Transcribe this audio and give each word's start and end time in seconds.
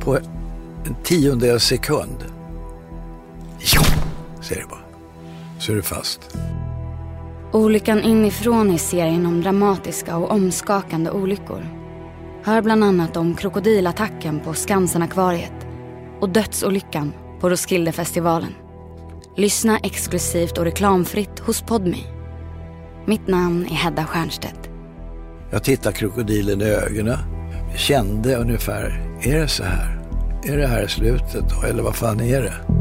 på 0.00 0.16
en 0.86 0.94
tiondels 1.04 1.64
sekund. 1.64 2.24
Ja, 3.74 3.82
säger 4.42 4.62
det 4.62 4.68
bara. 4.68 4.80
Så 5.58 5.72
är 5.72 5.76
det 5.76 5.82
fast. 5.82 6.36
Olyckan 7.52 8.02
inifrån 8.02 8.70
i 8.70 8.78
serien 8.78 9.26
om 9.26 9.40
dramatiska 9.40 10.16
och 10.16 10.30
omskakande 10.30 11.10
olyckor. 11.10 11.66
Hör 12.44 12.62
bland 12.62 12.84
annat 12.84 13.16
om 13.16 13.34
krokodilattacken 13.34 14.40
på 14.40 14.54
Skansen-akvariet 14.54 15.66
och 16.20 16.28
dödsolyckan 16.28 17.12
på 17.40 17.50
Roskildefestivalen. 17.50 18.54
Lyssna 19.36 19.78
exklusivt 19.78 20.58
och 20.58 20.64
reklamfritt 20.64 21.38
hos 21.38 21.62
Podmi. 21.62 22.06
Mitt 23.06 23.28
namn 23.28 23.66
är 23.66 23.74
Hedda 23.74 24.06
Stiernstedt. 24.06 24.70
Jag 25.50 25.64
tittade 25.64 25.96
krokodilen 25.96 26.60
i 26.60 26.64
ögonen. 26.64 27.18
Kände 27.80 28.36
ungefär, 28.36 29.00
är 29.22 29.38
det 29.38 29.48
så 29.48 29.64
här? 29.64 29.98
Är 30.44 30.56
det 30.56 30.66
här 30.66 30.86
slutet? 30.86 31.44
Eller 31.64 31.82
vad 31.82 31.96
fan 31.96 32.20
är 32.20 32.42
det? 32.42 32.79